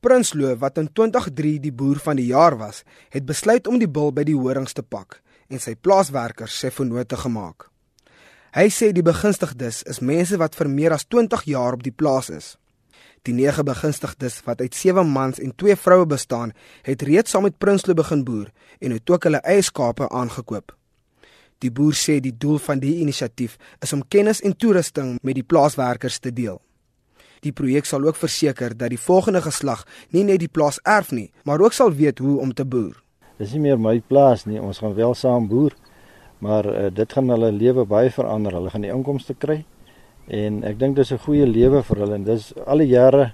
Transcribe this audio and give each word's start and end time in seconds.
Prinsloo 0.00 0.54
wat 0.62 0.78
in 0.78 0.86
2003 0.92 1.56
die 1.58 1.72
boer 1.74 1.98
van 1.98 2.16
die 2.20 2.28
jaar 2.30 2.54
was, 2.58 2.84
het 3.10 3.26
besluit 3.26 3.66
om 3.66 3.80
die 3.82 3.88
bil 3.90 4.12
by 4.14 4.22
die 4.28 4.36
horings 4.38 4.76
te 4.76 4.84
pak 4.86 5.18
en 5.48 5.58
sy 5.58 5.74
plaaswerkers 5.74 6.54
sê 6.60 6.70
vennote 6.70 7.16
gemaak. 7.16 7.66
Hy 8.54 8.68
sê 8.72 8.92
die 8.92 9.04
begunstigdes 9.04 9.82
is 9.90 10.02
mense 10.04 10.38
wat 10.40 10.54
vir 10.58 10.68
meer 10.70 10.94
as 10.94 11.06
20 11.08 11.46
jaar 11.50 11.74
op 11.74 11.82
die 11.82 11.92
plaas 11.92 12.28
is. 12.30 12.54
Die 13.26 13.34
nege 13.34 13.64
begunstigdes 13.66 14.38
wat 14.46 14.62
uit 14.62 14.76
7 14.76 15.08
mans 15.08 15.40
en 15.42 15.50
2 15.56 15.76
vroue 15.76 16.06
bestaan, 16.06 16.54
het 16.86 17.02
reeds 17.02 17.34
saam 17.34 17.48
met 17.48 17.58
Prinsloo 17.58 17.98
begin 17.98 18.22
boer 18.24 18.52
en 18.78 18.94
het 18.94 19.10
ook 19.10 19.26
hulle 19.26 19.42
eie 19.42 19.64
skape 19.66 20.08
aangekoop. 20.08 20.76
Die 21.58 21.72
boer 21.74 21.96
sê 21.98 22.20
die 22.22 22.36
doel 22.38 22.60
van 22.62 22.78
die 22.78 23.00
inisiatief 23.02 23.58
is 23.82 23.92
om 23.92 24.06
kennis 24.06 24.44
en 24.46 24.54
toerusting 24.54 25.16
met 25.22 25.34
die 25.34 25.46
plaaswerkers 25.46 26.20
te 26.22 26.30
deel. 26.32 26.60
Die 27.44 27.52
projek 27.52 27.86
sal 27.86 28.04
ook 28.04 28.16
verseker 28.16 28.76
dat 28.76 28.90
die 28.90 29.00
volgende 29.00 29.42
geslag 29.42 29.84
nie 30.10 30.24
net 30.24 30.40
die 30.40 30.50
plaas 30.50 30.80
erf 30.84 31.12
nie, 31.12 31.30
maar 31.44 31.60
ook 31.60 31.72
sal 31.72 31.92
weet 31.92 32.18
hoe 32.18 32.38
om 32.40 32.54
te 32.54 32.64
boer. 32.64 32.96
Dis 33.38 33.52
nie 33.54 33.62
meer 33.68 33.78
my 33.78 34.00
plaas 34.00 34.46
nie, 34.46 34.58
ons 34.60 34.80
gaan 34.82 34.94
wel 34.94 35.14
saam 35.14 35.46
boer, 35.48 35.74
maar 36.42 36.66
uh, 36.66 36.86
dit 36.90 37.12
gaan 37.12 37.30
hulle 37.30 37.52
lewe 37.54 37.84
baie 37.86 38.10
verander. 38.10 38.56
Hulle 38.58 38.70
gaan 38.70 38.86
die 38.86 38.94
inkomste 38.94 39.34
kry 39.38 39.64
en 40.28 40.62
ek 40.68 40.78
dink 40.78 40.96
dis 40.96 41.12
'n 41.12 41.18
goeie 41.24 41.46
lewe 41.46 41.82
vir 41.82 41.96
hulle 42.02 42.14
en 42.14 42.24
dis 42.24 42.52
al 42.66 42.78
die 42.78 42.90
jare 42.92 43.32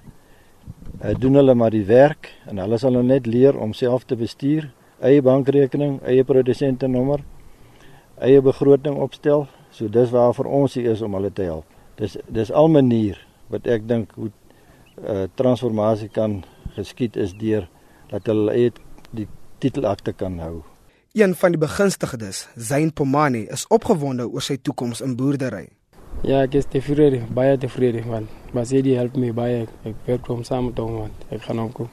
uh, 1.03 1.13
doen 1.19 1.35
hulle 1.35 1.55
maar 1.55 1.71
die 1.71 1.85
werk 1.85 2.31
en 2.47 2.57
hulle 2.57 2.77
sal 2.77 2.91
nou 2.95 3.03
net 3.03 3.27
leer 3.27 3.57
om 3.57 3.73
self 3.73 4.05
te 4.05 4.15
bestuur, 4.15 4.71
eie 5.01 5.21
bankrekening, 5.21 5.99
eie 6.07 6.23
produsentenommer, 6.23 7.23
eie 8.21 8.41
begroting 8.41 8.95
opstel. 8.95 9.47
So 9.71 9.87
dis 9.87 10.11
waar 10.11 10.33
vir 10.33 10.47
ons 10.47 10.73
hier 10.73 10.91
is 10.91 11.01
om 11.01 11.13
hulle 11.17 11.33
te 11.33 11.43
help. 11.43 11.65
Dis 11.99 12.17
dis 12.31 12.51
al 12.51 12.69
manier 12.71 13.19
wat 13.53 13.67
ek 13.67 13.87
dink 13.87 14.13
hoe 14.19 14.29
uh, 14.29 15.25
transformasie 15.35 16.09
kan 16.09 16.43
geskied 16.75 17.17
is 17.17 17.33
deur 17.37 17.67
dat 18.11 18.27
hulle 18.29 18.53
eie 18.53 18.71
die 19.15 19.27
titelakte 19.63 20.13
kan 20.13 20.39
hou. 20.43 20.63
Een 21.15 21.35
van 21.39 21.55
die 21.55 21.59
begunstigdes, 21.61 22.47
Zain 22.59 22.91
Pomani, 22.93 23.45
is 23.47 23.63
opgewonde 23.71 24.27
oor 24.27 24.43
sy 24.43 24.57
toekoms 24.59 25.01
in 25.05 25.15
boerdery. 25.15 25.69
Ja, 26.27 26.41
ek 26.43 26.57
is 26.59 26.67
tevrede, 26.71 27.21
baie 27.35 27.55
tevrede 27.59 28.01
man. 28.07 28.27
Maar 28.55 28.67
sy 28.67 28.81
die 28.83 28.95
help 28.97 29.15
my 29.19 29.31
baie. 29.35 29.65
Ek 29.87 30.07
werk 30.07 30.27
hom 30.31 30.43
saam 30.47 30.69
met 30.69 30.79
hom 30.79 30.97
want 31.05 31.25
ek 31.35 31.43
gaan 31.47 31.61
ook 31.63 31.85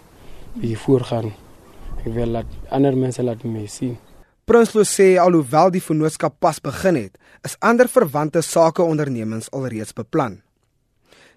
bietjie 0.56 0.78
voorgaan. 0.84 1.30
Ek 2.02 2.08
wil 2.16 2.34
laat 2.34 2.56
ander 2.74 2.98
mense 2.98 3.22
laat 3.22 3.44
my 3.46 3.66
sien. 3.70 3.94
Prinsloo 4.48 4.82
sê 4.82 5.12
alhoewel 5.22 5.70
die 5.70 5.82
vennootskap 5.82 6.34
pas 6.42 6.58
begin 6.58 6.98
het, 6.98 7.18
is 7.46 7.54
ander 7.62 7.86
verwante 7.86 8.42
sakeondernemings 8.42 9.52
alreeds 9.54 9.94
beplan. 9.94 10.40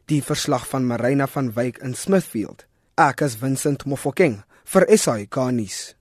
Die 0.06 0.22
verslag 0.22 0.68
van 0.70 0.86
Marina 0.86 1.26
van 1.28 1.48
Wyk 1.56 1.80
in 1.82 1.96
Smithfield. 1.98 2.68
Ek 3.02 3.24
is 3.26 3.40
Vincent 3.42 3.88
Mofokeng 3.90 4.44
vir 4.70 4.86
SAK 4.94 5.40
nuus. 5.50 5.96